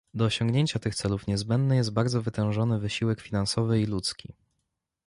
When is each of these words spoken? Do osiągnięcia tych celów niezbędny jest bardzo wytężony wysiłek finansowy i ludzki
Do 0.13 0.25
osiągnięcia 0.25 0.79
tych 0.79 0.95
celów 0.95 1.27
niezbędny 1.27 1.75
jest 1.75 1.93
bardzo 1.93 2.21
wytężony 2.21 2.79
wysiłek 2.79 3.21
finansowy 3.21 3.81
i 3.81 3.85
ludzki 3.85 4.33